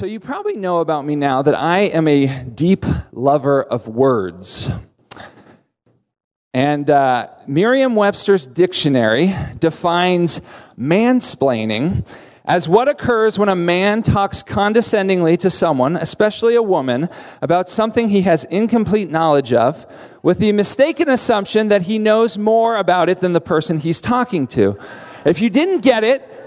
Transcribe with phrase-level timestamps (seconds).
[0.00, 4.70] So, you probably know about me now that I am a deep lover of words.
[6.54, 10.40] And uh, Merriam Webster's dictionary defines
[10.78, 12.06] mansplaining
[12.46, 17.10] as what occurs when a man talks condescendingly to someone, especially a woman,
[17.42, 19.86] about something he has incomplete knowledge of,
[20.22, 24.46] with the mistaken assumption that he knows more about it than the person he's talking
[24.46, 24.78] to.
[25.26, 26.39] If you didn't get it,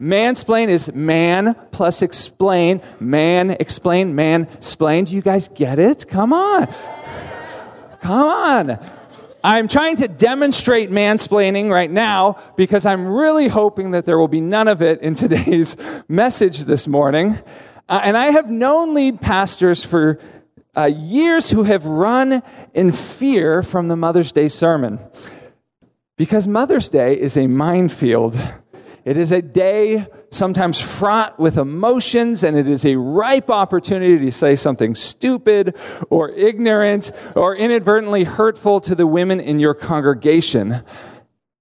[0.00, 2.80] mansplain is man plus explain.
[3.00, 5.04] Man explain, man explain.
[5.04, 6.06] Do you guys get it?
[6.08, 6.66] Come on.
[8.00, 8.78] Come on.
[9.42, 14.40] I'm trying to demonstrate mansplaining right now because I'm really hoping that there will be
[14.40, 15.76] none of it in today's
[16.08, 17.38] message this morning.
[17.88, 20.18] Uh, and I have known lead pastors for
[20.76, 22.42] uh, years who have run
[22.74, 24.98] in fear from the Mother's Day sermon.
[26.16, 28.36] Because Mother's Day is a minefield.
[29.06, 34.32] It is a day sometimes fraught with emotions, and it is a ripe opportunity to
[34.32, 35.76] say something stupid
[36.10, 40.82] or ignorant or inadvertently hurtful to the women in your congregation.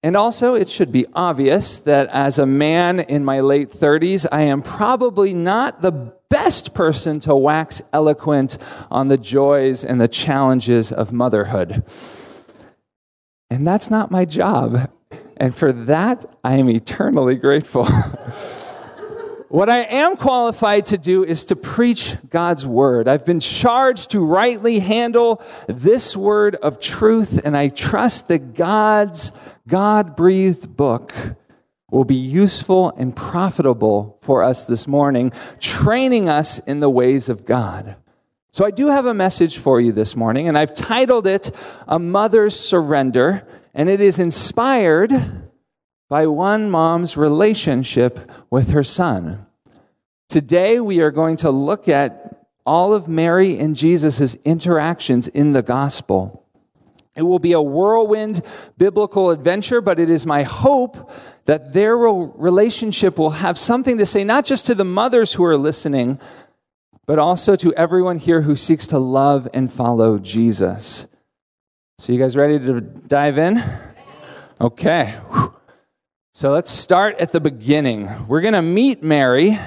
[0.02, 4.42] And also, it should be obvious that as a man in my late 30s, I
[4.42, 5.92] am probably not the
[6.32, 8.58] best person to wax eloquent
[8.90, 11.84] on the joys and the challenges of motherhood.
[13.52, 14.90] And that's not my job.
[15.38, 17.88] And for that, I am eternally grateful.
[19.56, 23.08] What I am qualified to do is to preach God's word.
[23.08, 29.32] I've been charged to rightly handle this word of truth, and I trust that God's
[29.66, 31.14] God breathed book
[31.90, 37.46] will be useful and profitable for us this morning, training us in the ways of
[37.46, 37.96] God.
[38.56, 41.52] So I do have a message for you this morning, and I've titled it
[41.90, 45.12] A Mother's Surrender, and it is inspired
[46.08, 49.46] by one mom's relationship with her son.
[50.30, 55.62] Today, we are going to look at all of Mary and Jesus' interactions in the
[55.62, 56.48] gospel.
[57.14, 58.40] It will be a whirlwind
[58.78, 61.12] biblical adventure, but it is my hope
[61.44, 65.58] that their relationship will have something to say, not just to the mothers who are
[65.58, 66.22] listening,
[67.06, 71.08] but also to everyone here who seeks to love and follow Jesus.
[71.98, 73.64] So, you guys ready to dive in?
[74.60, 75.16] Okay.
[76.34, 78.10] So let's start at the beginning.
[78.28, 79.58] We're going to meet Mary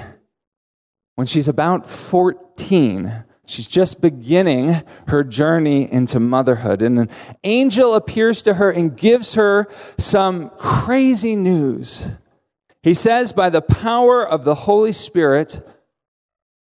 [1.15, 3.23] when she's about 14.
[3.47, 6.83] She's just beginning her journey into motherhood.
[6.83, 7.09] And an
[7.43, 9.67] angel appears to her and gives her
[9.97, 12.09] some crazy news.
[12.83, 15.67] He says, by the power of the Holy Spirit,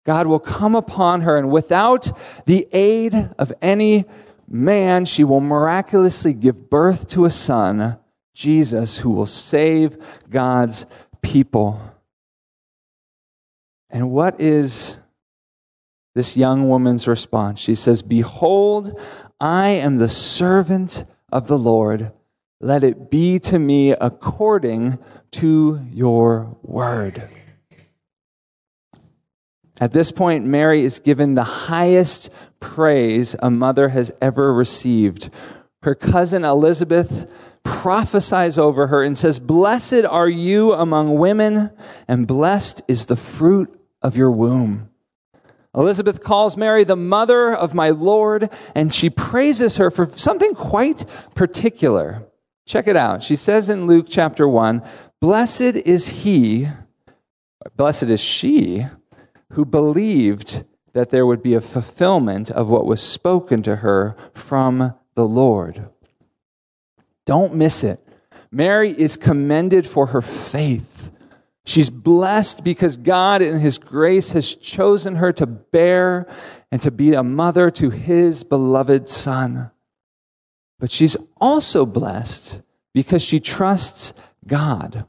[0.08, 2.10] God will come upon her, and without
[2.46, 4.06] the aid of any
[4.48, 7.98] man, she will miraculously give birth to a son
[8.34, 9.98] Jesus who will save
[10.30, 10.86] God's
[11.20, 11.78] people.
[13.90, 14.96] And what is
[16.14, 17.60] this young woman's response?
[17.60, 18.98] She says, Behold,
[19.38, 22.12] I am the servant of the Lord.
[22.62, 25.00] Let it be to me according
[25.32, 27.28] to your word.
[29.80, 32.30] At this point, Mary is given the highest
[32.60, 35.30] praise a mother has ever received.
[35.82, 37.30] Her cousin Elizabeth
[37.62, 41.70] prophesies over her and says, Blessed are you among women,
[42.08, 43.72] and blessed is the fruit
[44.02, 44.90] of your womb.
[45.74, 51.06] Elizabeth calls Mary the mother of my Lord, and she praises her for something quite
[51.36, 52.26] particular.
[52.66, 53.22] Check it out.
[53.22, 54.82] She says in Luke chapter 1
[55.20, 56.68] Blessed is he,
[57.76, 58.86] blessed is she,
[59.52, 64.94] who believed that there would be a fulfillment of what was spoken to her from
[65.14, 65.88] the Lord.
[67.24, 68.00] Don't miss it.
[68.50, 71.10] Mary is commended for her faith.
[71.64, 76.26] She's blessed because God, in His grace, has chosen her to bear
[76.72, 79.70] and to be a mother to His beloved Son.
[80.78, 82.62] But she's also blessed
[82.94, 84.14] because she trusts
[84.46, 85.06] God.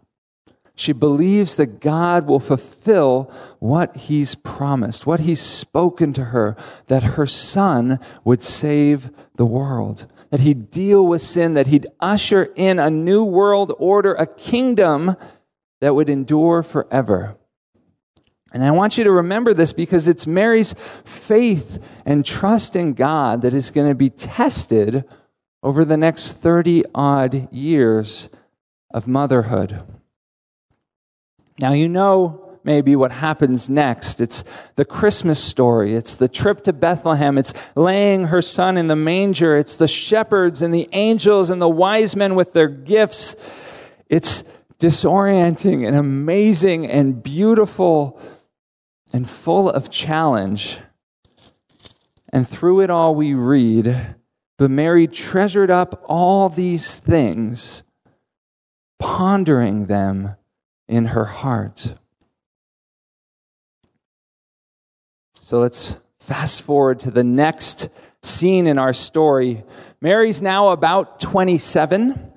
[0.80, 6.56] She believes that God will fulfill what He's promised, what He's spoken to her,
[6.88, 12.52] that her Son would save the world that he'd deal with sin, that he'd usher
[12.56, 15.16] in a new world order, a kingdom
[15.82, 17.36] that would endure forever.
[18.52, 23.42] And I want you to remember this because it's Mary's faith and trust in God
[23.44, 25.04] that is going to be tested
[25.62, 28.30] over the next 30 odd years
[28.92, 29.84] of motherhood.
[31.60, 34.22] Now, you know maybe what happens next.
[34.22, 34.44] It's
[34.76, 35.94] the Christmas story.
[35.94, 37.38] It's the trip to Bethlehem.
[37.38, 39.58] It's laying her son in the manger.
[39.58, 43.36] It's the shepherds and the angels and the wise men with their gifts.
[44.08, 44.44] It's
[44.80, 48.20] disorienting and amazing and beautiful.
[49.12, 50.78] and full of challenge.
[52.32, 54.16] And through it all, we read,
[54.60, 57.82] But Mary treasured up all these things,
[59.00, 60.36] pondering them
[60.90, 61.94] in her heart.
[65.40, 67.88] So let's fast forward to the next
[68.22, 69.64] scene in our story.
[70.02, 72.32] Mary's now about 27,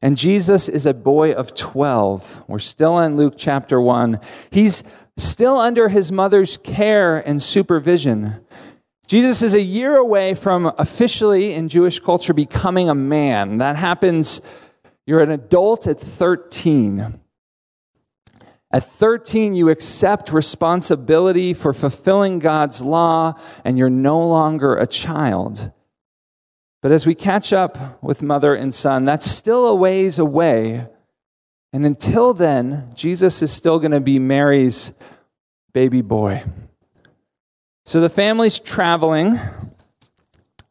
[0.00, 2.44] and Jesus is a boy of 12.
[2.48, 4.20] We're still in Luke chapter 1.
[4.50, 4.84] He's
[5.16, 8.36] still under his mother's care and supervision.
[9.06, 13.58] Jesus is a year away from officially in Jewish culture becoming a man.
[13.58, 14.40] That happens,
[15.06, 17.20] you're an adult at 13.
[18.76, 25.72] At 13, you accept responsibility for fulfilling God's law, and you're no longer a child.
[26.82, 30.88] But as we catch up with mother and son, that's still a ways away.
[31.72, 34.92] And until then, Jesus is still going to be Mary's
[35.72, 36.44] baby boy.
[37.86, 39.40] So the family's traveling,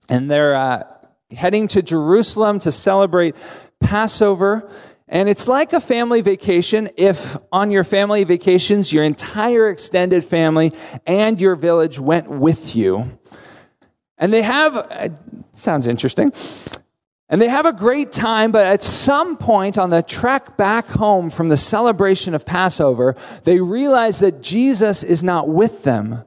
[0.10, 0.84] and they're uh,
[1.32, 3.36] heading to Jerusalem to celebrate
[3.82, 4.70] Passover.
[5.08, 10.74] And it's like a family vacation if on your family vacations, your entire extended family
[11.06, 13.20] and your village went with you.
[14.18, 15.12] And they have,
[15.54, 16.34] sounds interesting.
[17.30, 21.30] And they have a great time, but at some point on the trek back home
[21.30, 26.24] from the celebration of Passover, they realize that Jesus is not with them.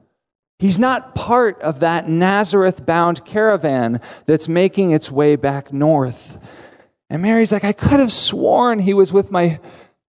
[0.57, 6.37] He's not part of that Nazareth bound caravan that's making its way back north.
[7.09, 9.59] And Mary's like, I could have sworn he was with my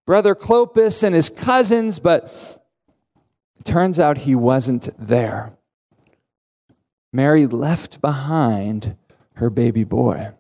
[0.07, 2.25] brother Clopas and his cousins, but
[3.59, 5.53] it turns out he wasn't there.
[7.13, 8.97] Mary left behind
[9.35, 10.33] her baby boy.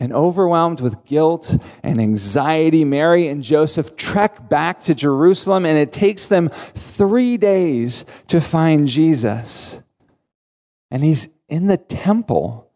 [0.00, 5.92] And overwhelmed with guilt and anxiety, Mary and Joseph trek back to Jerusalem, and it
[5.92, 9.80] takes them three days to find Jesus.
[10.90, 12.71] And he's in the temple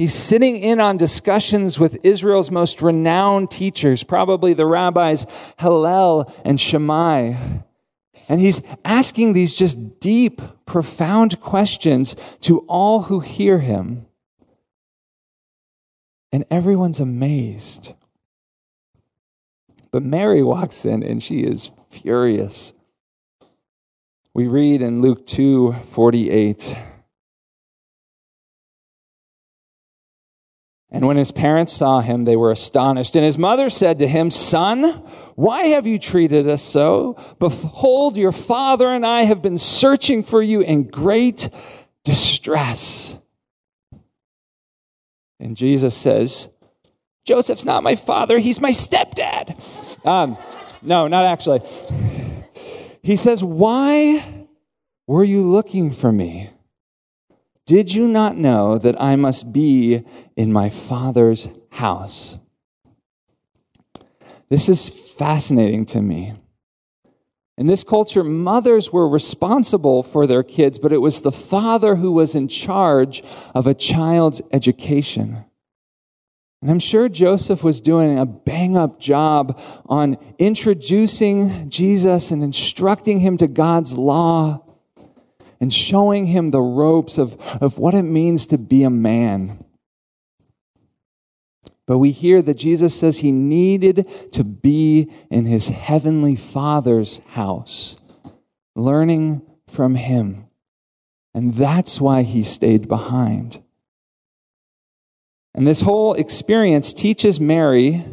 [0.00, 5.26] He's sitting in on discussions with Israel's most renowned teachers, probably the rabbis
[5.58, 7.34] Hillel and Shammai.
[8.26, 14.06] And he's asking these just deep, profound questions to all who hear him.
[16.32, 17.92] And everyone's amazed.
[19.90, 22.72] But Mary walks in and she is furious.
[24.32, 26.78] We read in Luke 2 48.
[30.92, 33.14] And when his parents saw him, they were astonished.
[33.14, 34.82] And his mother said to him, Son,
[35.36, 37.16] why have you treated us so?
[37.38, 41.48] Behold, your father and I have been searching for you in great
[42.04, 43.16] distress.
[45.38, 46.52] And Jesus says,
[47.24, 49.56] Joseph's not my father, he's my stepdad.
[50.04, 50.36] Um,
[50.82, 51.60] no, not actually.
[53.02, 54.46] He says, Why
[55.06, 56.50] were you looking for me?
[57.70, 60.02] Did you not know that I must be
[60.34, 62.36] in my Father's house?
[64.48, 66.34] This is fascinating to me.
[67.56, 72.10] In this culture, mothers were responsible for their kids, but it was the father who
[72.10, 73.22] was in charge
[73.54, 75.44] of a child's education.
[76.62, 83.20] And I'm sure Joseph was doing a bang up job on introducing Jesus and instructing
[83.20, 84.66] him to God's law
[85.60, 89.64] and showing him the ropes of, of what it means to be a man.
[91.86, 97.96] But we hear that Jesus says he needed to be in his heavenly Father's house,
[98.76, 100.46] learning from him.
[101.34, 103.62] And that's why he stayed behind.
[105.52, 108.04] And this whole experience teaches Mary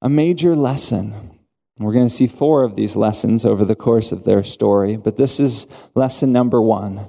[0.00, 1.39] a major lesson.
[1.80, 5.16] We're going to see four of these lessons over the course of their story, but
[5.16, 7.00] this is lesson number one.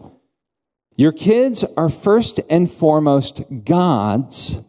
[0.96, 4.64] Your kids are first and foremost God's,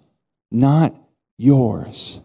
[0.51, 0.93] not
[1.39, 2.21] yours.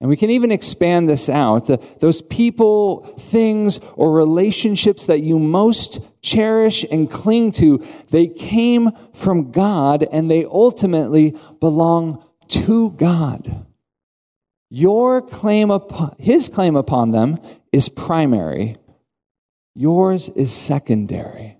[0.00, 1.66] And we can even expand this out.
[2.00, 7.78] those people, things, or relationships that you most cherish and cling to,
[8.10, 13.66] they came from God and they ultimately belong to God.
[14.76, 17.38] Your claim upon, his claim upon them
[17.70, 18.74] is primary.
[19.76, 21.58] Yours is secondary.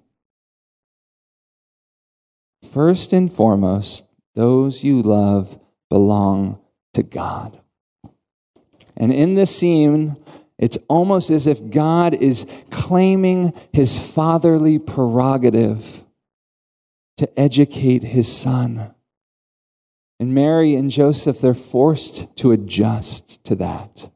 [2.72, 6.58] First and foremost, those you love belong
[6.94, 7.60] to God.
[8.96, 10.16] And in this scene,
[10.58, 16.02] it's almost as if God is claiming his fatherly prerogative
[17.18, 18.93] to educate his son.
[20.20, 24.10] And Mary and Joseph, they're forced to adjust to that.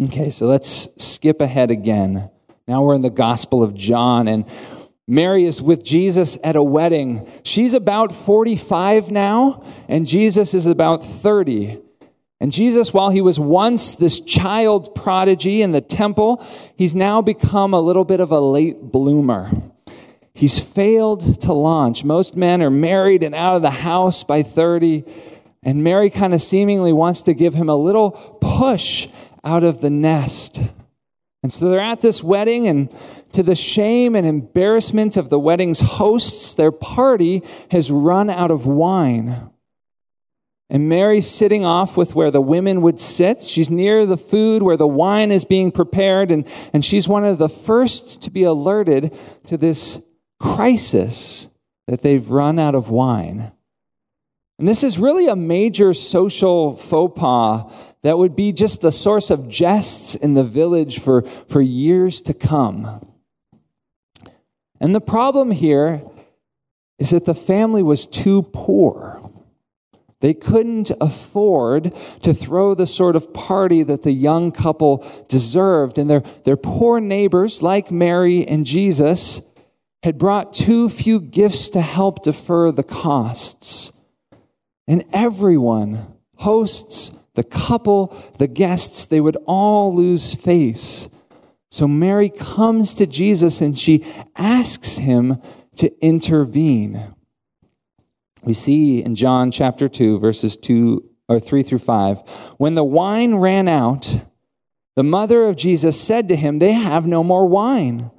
[0.00, 2.30] Okay, so let's skip ahead again.
[2.66, 4.44] Now we're in the Gospel of John, and
[5.06, 7.28] Mary is with Jesus at a wedding.
[7.44, 11.78] She's about 45 now, and Jesus is about 30.
[12.40, 16.44] And Jesus, while he was once this child prodigy in the temple,
[16.76, 19.50] he's now become a little bit of a late bloomer.
[20.34, 22.04] He's failed to launch.
[22.04, 25.04] Most men are married and out of the house by 30,
[25.62, 28.10] and Mary kind of seemingly wants to give him a little
[28.40, 29.08] push
[29.44, 30.60] out of the nest.
[31.44, 32.92] And so they're at this wedding, and
[33.32, 38.66] to the shame and embarrassment of the wedding's hosts, their party has run out of
[38.66, 39.50] wine.
[40.68, 43.42] And Mary's sitting off with where the women would sit.
[43.42, 47.38] She's near the food where the wine is being prepared, and, and she's one of
[47.38, 50.04] the first to be alerted to this
[50.44, 51.48] crisis
[51.86, 53.50] that they've run out of wine.
[54.58, 57.72] And this is really a major social faux pas
[58.02, 62.34] that would be just the source of jests in the village for, for years to
[62.34, 63.04] come.
[64.80, 66.02] And the problem here
[66.98, 69.20] is that the family was too poor.
[70.20, 75.98] They couldn't afford to throw the sort of party that the young couple deserved.
[75.98, 79.42] And their, their poor neighbors, like Mary and Jesus,
[80.04, 83.90] had brought too few gifts to help defer the costs.
[84.86, 91.08] And everyone, hosts, the couple, the guests, they would all lose face.
[91.70, 94.04] So Mary comes to Jesus and she
[94.36, 95.40] asks him
[95.76, 97.14] to intervene.
[98.42, 103.36] We see in John chapter 2 verses 2 or 3 through 5, when the wine
[103.36, 104.20] ran out,
[104.96, 108.10] the mother of Jesus said to him, "They have no more wine."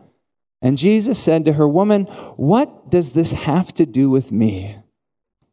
[0.66, 2.06] And Jesus said to her, "Woman,
[2.38, 4.78] what does this have to do with me?"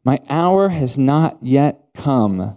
[0.04, 2.56] My hour has not yet come.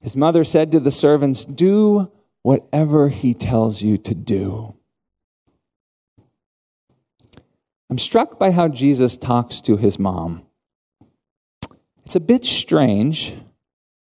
[0.00, 4.74] His mother said to the servants, Do whatever he tells you to do.
[7.88, 10.42] I'm struck by how Jesus talks to his mom.
[12.04, 13.34] It's a bit strange,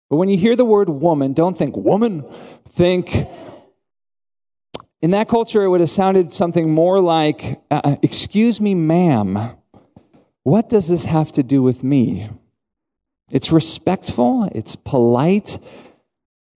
[0.08, 2.26] but when you hear the word woman, don't think woman,
[2.70, 3.28] think.
[5.04, 9.52] In that culture, it would have sounded something more like, uh, Excuse me, ma'am.
[10.44, 12.30] What does this have to do with me?
[13.30, 15.60] It's respectful, it's polite,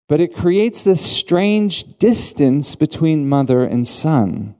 [0.07, 4.55] but it creates this strange distance between mother and son.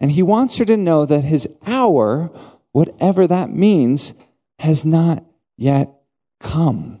[0.00, 2.30] And he wants her to know that his hour,
[2.70, 4.14] whatever that means,
[4.60, 5.24] has not
[5.56, 5.90] yet
[6.38, 7.00] come.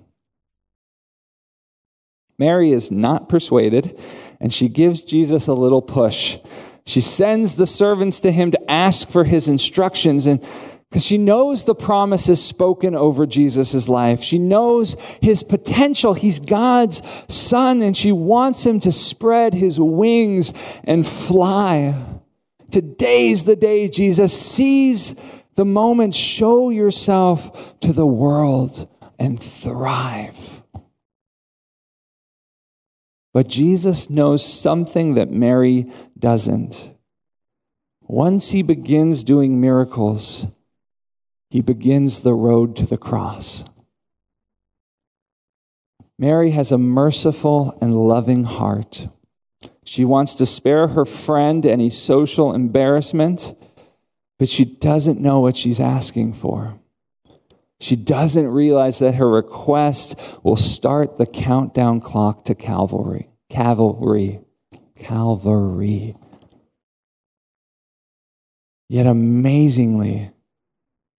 [2.40, 3.96] Mary is not persuaded,
[4.40, 6.38] and she gives Jesus a little push.
[6.86, 10.44] She sends the servants to him to ask for his instructions, and
[10.88, 14.24] because she knows the promises spoken over Jesus' life.
[14.24, 16.14] She knows his potential.
[16.14, 17.00] He's God's
[17.32, 21.94] son, and she wants him to spread his wings and fly.
[22.72, 24.36] Today's the day, Jesus.
[24.36, 25.14] Seize
[25.54, 26.12] the moment.
[26.12, 30.59] Show yourself to the world and thrive.
[33.32, 36.92] But Jesus knows something that Mary doesn't.
[38.02, 40.46] Once he begins doing miracles,
[41.48, 43.64] he begins the road to the cross.
[46.18, 49.06] Mary has a merciful and loving heart.
[49.84, 53.56] She wants to spare her friend any social embarrassment,
[54.38, 56.79] but she doesn't know what she's asking for.
[57.80, 63.30] She doesn't realize that her request will start the countdown clock to Calvary.
[63.48, 64.40] Cavalry.
[64.96, 66.14] Calvary.
[68.90, 70.30] Yet amazingly,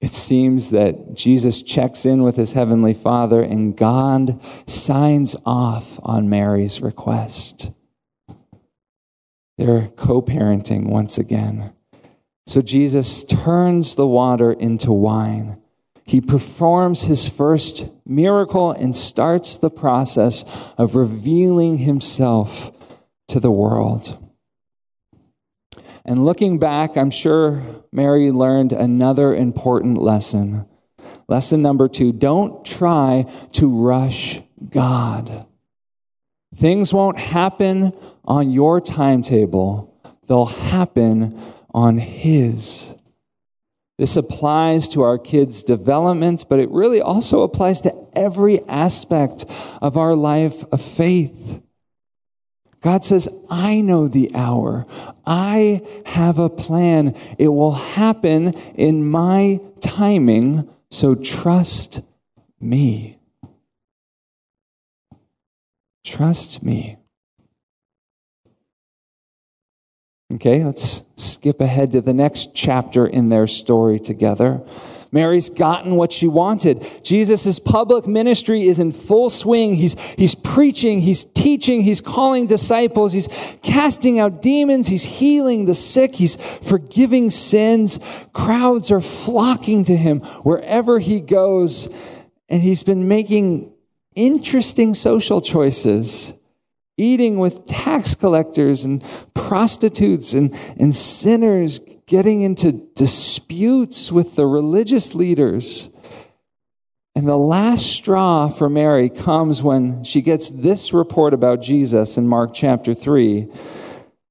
[0.02, 4.40] it seems that Jesus checks in with his heavenly Father and God
[4.70, 7.72] signs off on Mary's request.
[9.58, 11.74] They're co parenting once again.
[12.46, 15.61] So Jesus turns the water into wine.
[16.12, 20.44] He performs his first miracle and starts the process
[20.78, 22.74] of revealing himself
[23.30, 24.18] to the world.
[26.04, 27.64] And looking back, I'm sure
[27.94, 30.66] Mary learned another important lesson.
[31.30, 35.46] Lesson number two don't try to rush God.
[36.54, 37.94] Things won't happen
[38.26, 41.42] on your timetable, they'll happen
[41.74, 43.01] on His.
[44.02, 49.46] This applies to our kids' development, but it really also applies to every aspect
[49.80, 51.62] of our life of faith.
[52.82, 54.88] God says, I know the hour.
[55.24, 57.16] I have a plan.
[57.38, 62.02] It will happen in my timing, so trust
[62.60, 63.20] me.
[66.04, 66.98] Trust me.
[70.36, 74.62] Okay, let's skip ahead to the next chapter in their story together.
[75.12, 76.88] Mary's gotten what she wanted.
[77.04, 79.74] Jesus' public ministry is in full swing.
[79.74, 85.74] He's, he's preaching, he's teaching, he's calling disciples, he's casting out demons, he's healing the
[85.74, 88.00] sick, he's forgiving sins.
[88.32, 91.94] Crowds are flocking to him wherever he goes,
[92.48, 93.74] and he's been making
[94.16, 96.34] interesting social choices
[97.02, 99.04] eating with tax collectors and
[99.34, 105.90] prostitutes and, and sinners, getting into disputes with the religious leaders.
[107.16, 112.28] And the last straw for Mary comes when she gets this report about Jesus in
[112.28, 113.48] Mark chapter 3.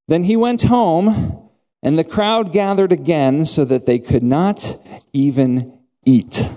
[0.08, 1.48] Then he went home,
[1.82, 4.80] and the crowd gathered again so that they could not
[5.12, 6.48] even eat.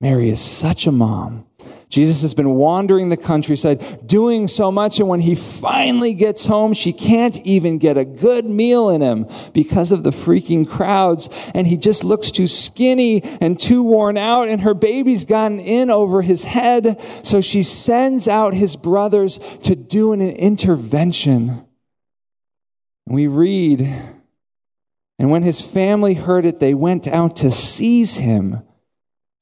[0.00, 1.47] Mary is such a mom.
[1.88, 6.74] Jesus has been wandering the countryside, doing so much, and when he finally gets home,
[6.74, 11.66] she can't even get a good meal in him because of the freaking crowds, and
[11.66, 16.20] he just looks too skinny and too worn out, and her baby's gotten in over
[16.20, 21.64] his head, so she sends out his brothers to do an intervention.
[23.06, 23.80] We read,
[25.18, 28.62] and when his family heard it, they went out to seize him,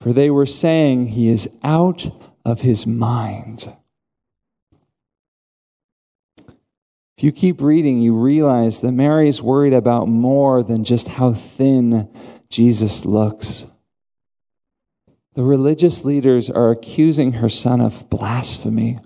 [0.00, 2.08] for they were saying, He is out
[2.46, 3.72] of his mind.
[7.18, 11.32] If you keep reading, you realize that Mary is worried about more than just how
[11.32, 12.08] thin
[12.48, 13.66] Jesus looks.
[15.34, 19.00] The religious leaders are accusing her son of blasphemy.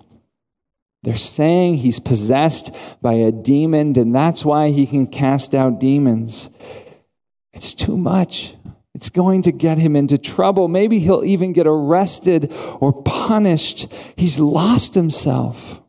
[1.01, 6.51] They're saying he's possessed by a demon, and that's why he can cast out demons.
[7.53, 8.55] It's too much.
[8.93, 10.67] It's going to get him into trouble.
[10.67, 13.91] Maybe he'll even get arrested or punished.
[14.17, 15.81] He's lost himself.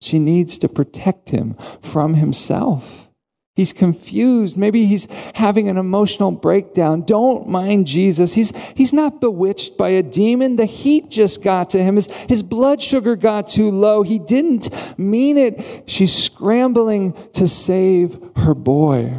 [0.00, 3.08] She needs to protect him from himself.
[3.54, 4.56] He's confused.
[4.56, 7.02] Maybe he's having an emotional breakdown.
[7.02, 8.34] Don't mind Jesus.
[8.34, 10.54] He's, he's not bewitched by a demon.
[10.54, 11.96] The heat just got to him.
[11.96, 14.02] His, his blood sugar got too low.
[14.02, 15.84] He didn't mean it.
[15.86, 19.12] She's scrambling to save her boy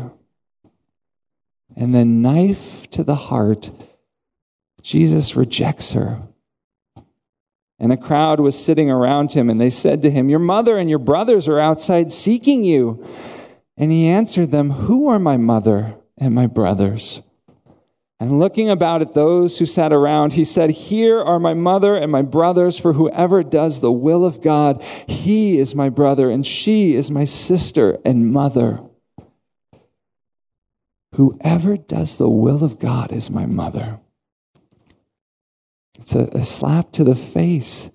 [1.80, 3.72] and then knife to the heart,
[4.82, 6.20] Jesus rejects her.
[7.80, 10.90] And a crowd was sitting around him, and they said to him, Your mother and
[10.90, 13.04] your brothers are outside seeking you.
[13.78, 17.22] And he answered them, Who are my mother and my brothers?
[18.20, 22.12] And looking about at those who sat around, he said, Here are my mother and
[22.12, 26.96] my brothers, for whoever does the will of God, he is my brother, and she
[26.96, 28.82] is my sister and mother.
[31.20, 34.00] Whoever does the will of God is my mother.
[35.98, 37.92] It's a, a, slap to the face.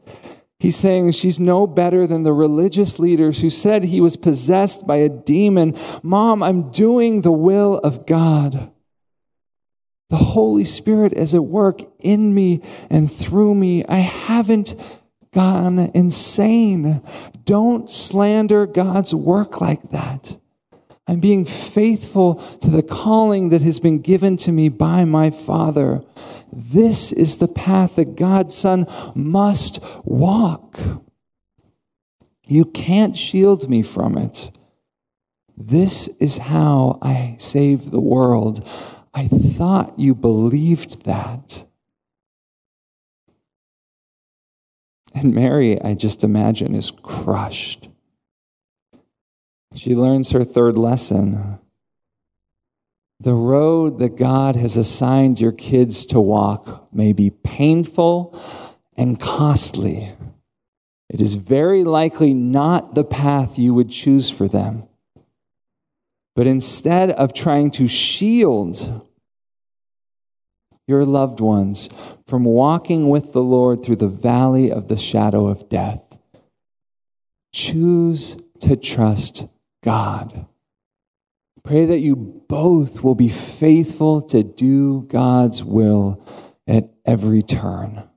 [0.59, 4.97] He's saying she's no better than the religious leaders who said he was possessed by
[4.97, 5.75] a demon.
[6.03, 8.71] Mom, I'm doing the will of God.
[10.11, 12.61] The Holy Spirit is at work in me
[12.91, 13.87] and through me.
[13.87, 14.75] I haven't
[15.33, 17.01] gone insane.
[17.45, 20.37] Don't slander God's work like that.
[21.07, 26.03] I'm being faithful to the calling that has been given to me by my Father.
[26.51, 30.79] This is the path that God's Son must walk.
[32.47, 34.51] You can't shield me from it.
[35.57, 38.67] This is how I save the world.
[39.13, 41.67] I thought you believed that.
[45.15, 47.89] And Mary, I just imagine, is crushed.
[49.75, 51.59] She learns her third lesson.
[53.19, 58.39] The road that God has assigned your kids to walk may be painful
[58.97, 60.13] and costly.
[61.09, 64.89] It is very likely not the path you would choose for them.
[66.37, 69.09] But instead of trying to shield
[70.87, 71.89] your loved ones
[72.27, 76.19] from walking with the Lord through the valley of the shadow of death,
[77.53, 79.47] choose to trust
[79.85, 80.47] God.
[81.63, 86.25] Pray that you both will be faithful to do God's will
[86.67, 88.09] at every turn.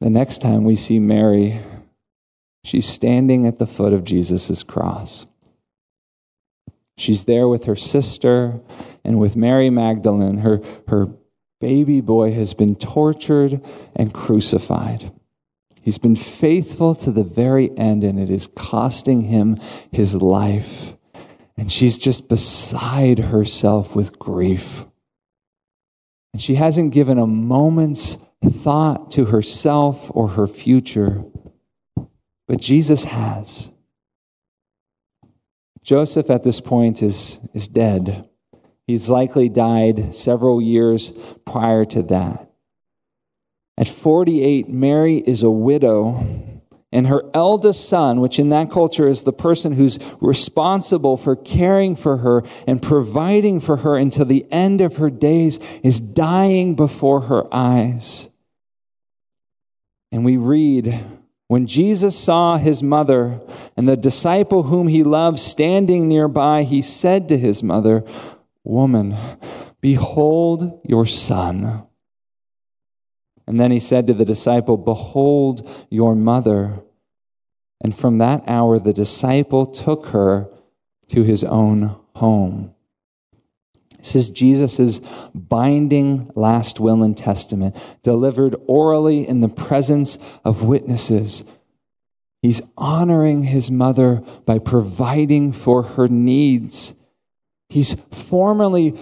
[0.00, 1.60] The next time we see Mary,
[2.64, 5.26] she's standing at the foot of Jesus' cross.
[6.96, 8.60] She's there with her sister
[9.04, 10.38] and with Mary Magdalene.
[10.38, 11.08] Her, her
[11.60, 13.60] baby boy has been tortured
[13.96, 15.12] and crucified.
[15.82, 19.58] He's been faithful to the very end, and it is costing him
[19.90, 20.94] his life.
[21.56, 24.86] And she's just beside herself with grief.
[26.32, 31.22] And she hasn't given a moment's thought to herself or her future,
[32.46, 33.72] but Jesus has.
[35.82, 38.28] Joseph at this point is, is dead.
[38.86, 41.10] He's likely died several years
[41.46, 42.49] prior to that.
[43.76, 46.24] At 48, Mary is a widow,
[46.92, 51.96] and her eldest son, which in that culture is the person who's responsible for caring
[51.96, 57.22] for her and providing for her until the end of her days, is dying before
[57.22, 58.28] her eyes.
[60.12, 61.02] And we read,
[61.46, 63.40] when Jesus saw his mother
[63.76, 68.04] and the disciple whom he loved standing nearby, he said to his mother,
[68.62, 69.16] Woman,
[69.80, 71.86] behold your son.
[73.50, 76.84] And then he said to the disciple, Behold your mother.
[77.80, 80.48] And from that hour, the disciple took her
[81.08, 82.72] to his own home.
[83.98, 85.00] This is Jesus'
[85.34, 91.42] binding last will and testament, delivered orally in the presence of witnesses.
[92.42, 96.94] He's honoring his mother by providing for her needs.
[97.68, 98.96] He's formally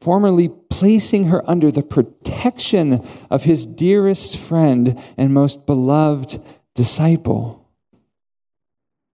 [0.00, 6.40] formerly placing her under the protection of his dearest friend and most beloved
[6.74, 7.68] disciple.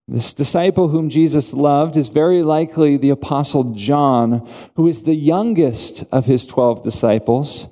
[0.06, 6.04] This disciple whom Jesus loved is very likely the Apostle John, who is the youngest
[6.12, 7.68] of his 12 disciples,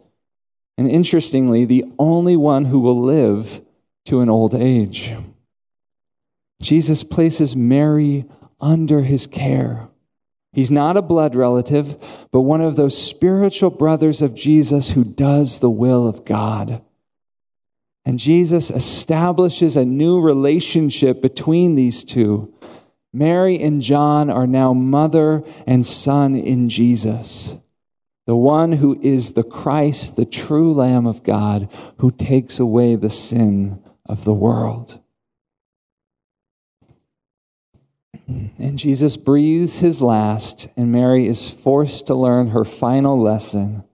[0.79, 3.61] and interestingly, the only one who will live
[4.07, 5.15] to an old age.
[6.63, 8.25] Jesus places Mary
[8.61, 9.89] under his care.
[10.53, 11.97] He's not a blood relative,
[12.31, 16.83] but one of those spiritual brothers of Jesus who does the will of God.
[18.05, 22.53] And Jesus establishes a new relationship between these two.
[23.13, 27.57] Mary and John are now mother and son in Jesus,
[28.27, 33.11] the one who is the Christ, the true Lamb of God, who takes away the
[33.11, 35.02] sin of the world.
[38.27, 43.85] And Jesus breathes his last, and Mary is forced to learn her final lesson.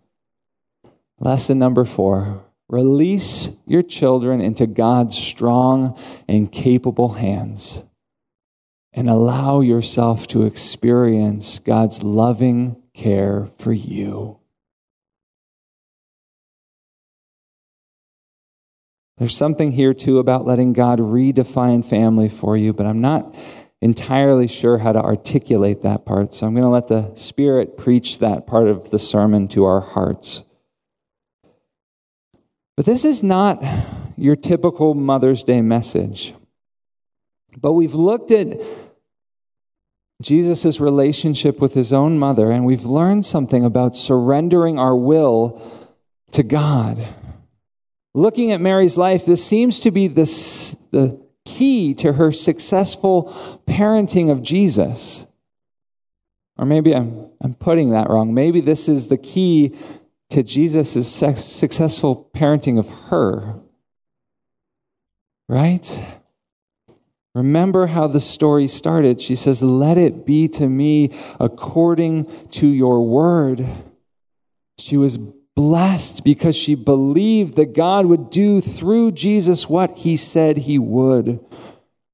[1.18, 7.82] Lesson number four release your children into God's strong and capable hands,
[8.92, 14.38] and allow yourself to experience God's loving care for you.
[19.16, 23.34] There's something here too about letting God redefine family for you, but I'm not
[23.80, 26.34] entirely sure how to articulate that part.
[26.34, 29.80] So I'm going to let the Spirit preach that part of the sermon to our
[29.80, 30.42] hearts.
[32.76, 33.62] But this is not
[34.16, 36.34] your typical Mother's Day message.
[37.56, 38.60] But we've looked at
[40.20, 45.62] Jesus' relationship with his own mother, and we've learned something about surrendering our will
[46.32, 47.14] to God.
[48.14, 53.32] Looking at Mary's life, this seems to be this, the key to her successful
[53.66, 55.26] parenting of Jesus.
[56.58, 58.34] Or maybe I'm, I'm putting that wrong.
[58.34, 59.74] Maybe this is the key
[60.30, 63.60] to Jesus' successful parenting of her.
[65.48, 66.04] Right?
[67.34, 69.20] Remember how the story started.
[69.20, 73.66] She says, Let it be to me according to your word.
[74.76, 75.18] She was
[75.58, 81.44] blessed because she believed that God would do through Jesus what he said he would.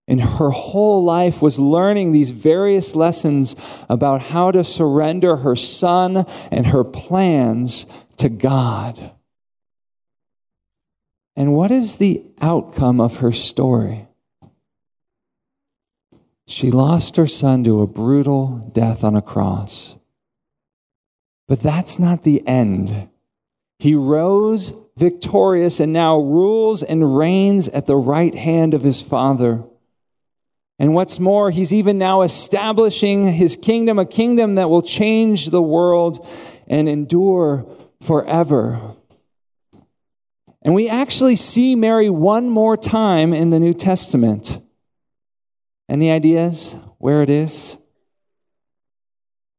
[0.08, 3.54] And her whole life was learning these various lessons
[3.86, 7.84] about how to surrender her son and her plans
[8.16, 9.12] to God.
[11.36, 14.08] And what is the outcome of her story?
[16.46, 19.96] She lost her son to a brutal death on a cross.
[21.46, 23.10] But that's not the end.
[23.84, 29.62] He rose victorious and now rules and reigns at the right hand of his Father.
[30.78, 35.60] And what's more, he's even now establishing his kingdom, a kingdom that will change the
[35.60, 36.26] world
[36.66, 37.66] and endure
[38.00, 38.80] forever.
[40.62, 44.60] And we actually see Mary one more time in the New Testament.
[45.90, 47.76] Any ideas where it is?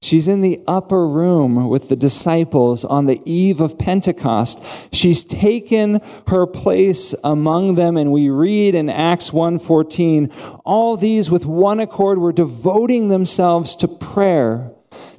[0.06, 4.63] She's in the upper room with the disciples on the eve of Pentecost.
[4.94, 10.32] She's taken her place among them and we read in Acts 1:14,
[10.63, 14.72] all these with one accord were devoting themselves to prayer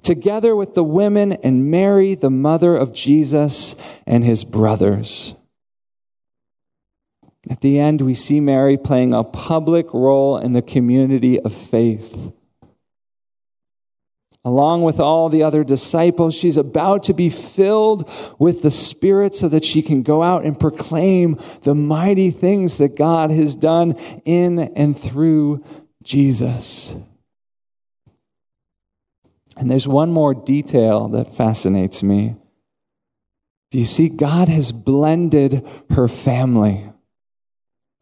[0.03, 3.75] together with the women and Mary the mother of Jesus
[4.07, 5.35] and his brothers.
[7.51, 12.33] At the end we see Mary playing a public role in the community of faith
[14.46, 16.32] along with all the other disciples.
[16.32, 20.59] She's about to be filled with the Spirit so that she can go out and
[20.59, 25.64] proclaim the mighty things that God has done in and through
[26.04, 26.94] Jesus.
[29.56, 32.37] And there's one more detail that fascinates me.
[33.72, 34.09] Do you see?
[34.09, 36.88] God has blended her family.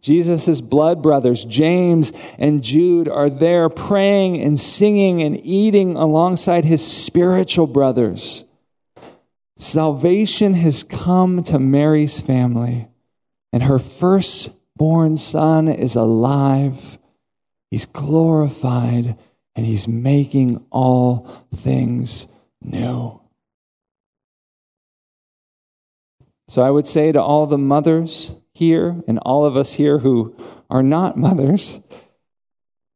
[0.05, 6.87] Jesus' blood brothers, James and Jude, are there praying and singing and eating alongside his
[6.87, 8.45] spiritual brothers.
[9.57, 12.87] Salvation has come to Mary's family,
[13.51, 16.99] and her firstborn son is alive.
[17.71, 19.17] He's glorified,
[19.57, 22.29] and he's making all things
[22.61, 23.23] new.
[26.47, 30.35] So I would say to all the mothers, here and all of us here who
[30.71, 31.81] are not mothers,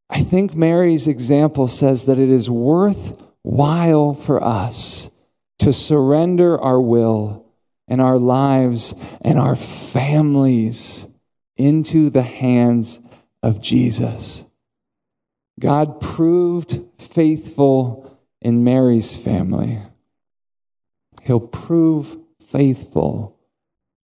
[0.09, 5.11] I think Mary's example says that it is worthwhile for us
[5.59, 7.45] to surrender our will
[7.87, 11.07] and our lives and our families
[11.57, 13.01] into the hands
[13.43, 14.45] of Jesus.
[15.59, 19.81] God proved faithful in Mary's family.
[21.23, 22.17] He'll prove
[22.47, 23.37] faithful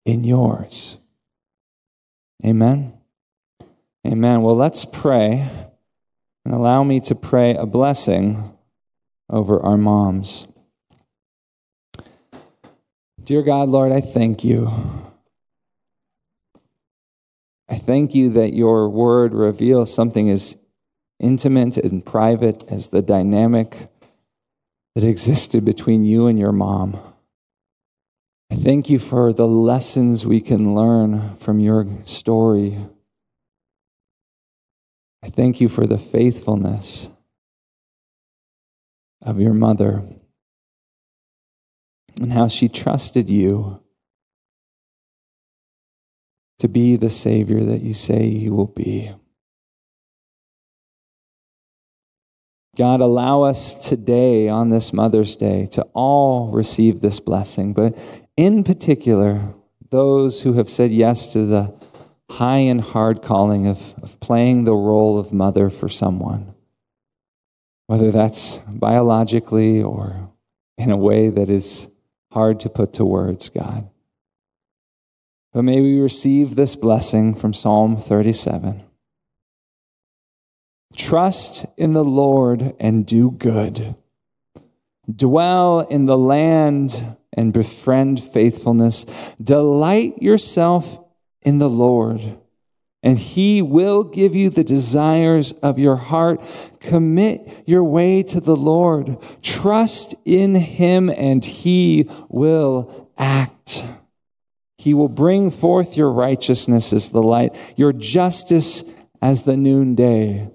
[0.05, 0.99] in yours.
[2.45, 2.93] Amen.
[4.07, 4.43] Amen.
[4.43, 5.49] Well, let's pray
[6.45, 8.53] and allow me to pray a blessing
[9.31, 10.47] over our moms.
[13.23, 14.71] Dear God, Lord, I thank you.
[17.67, 20.59] I thank you that your word reveals something as
[21.19, 23.89] intimate and private as the dynamic
[24.95, 27.01] that existed between you and your mom.
[28.51, 32.79] I thank you for the lessons we can learn from your story.
[35.23, 37.09] I thank you for the faithfulness
[39.23, 40.03] of your mother
[42.21, 43.81] and how she trusted you
[46.59, 49.11] to be the Savior that you say you will be.
[52.77, 57.97] God, allow us today on this Mother's Day to all receive this blessing, but
[58.37, 59.55] in particular,
[59.91, 61.75] those who have said yes to the
[62.31, 66.55] high and hard calling of, of playing the role of mother for someone,
[67.87, 70.31] whether that's biologically or
[70.77, 71.89] in a way that is
[72.33, 73.89] hard to put to words, God.
[75.53, 78.83] But may we receive this blessing from Psalm 37.
[80.97, 83.95] Trust in the Lord and do good.
[85.15, 89.35] Dwell in the land and befriend faithfulness.
[89.43, 90.99] Delight yourself
[91.43, 92.39] in the Lord,
[93.03, 96.43] and He will give you the desires of your heart.
[96.81, 99.19] Commit your way to the Lord.
[99.43, 103.85] Trust in Him, and He will act.
[104.79, 108.85] He will bring forth your righteousness as the light, your justice
[109.21, 110.51] as the noonday.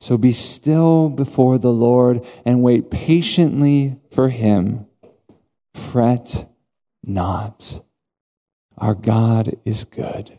[0.00, 4.87] So be still before the Lord and wait patiently for Him.
[5.78, 6.50] Fret
[7.02, 7.82] not.
[8.76, 10.38] Our God is good.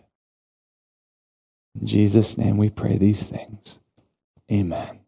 [1.80, 3.80] In Jesus' name we pray these things.
[4.52, 4.99] Amen.